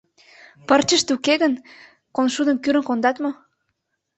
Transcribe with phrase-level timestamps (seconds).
[0.67, 1.53] —Пырчышт уке гын,
[2.15, 3.31] коншудым кӱрын кондат мо?..